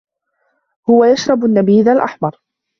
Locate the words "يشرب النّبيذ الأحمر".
1.05-2.39